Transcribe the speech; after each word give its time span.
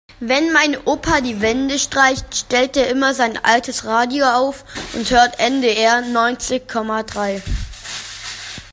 Wenn 0.19 0.51
mein 0.51 0.77
Opa 0.85 1.21
die 1.21 1.41
Wände 1.41 1.77
streicht, 1.77 2.35
stellt 2.35 2.75
er 2.75 2.89
immer 2.89 3.13
sein 3.13 3.37
altes 3.43 3.85
Radio 3.85 4.25
auf 4.25 4.65
und 4.95 5.11
hört 5.11 5.37
NDR 5.39 6.01
neunzig 6.01 6.67
Komma 6.67 7.03
drei. 7.03 7.39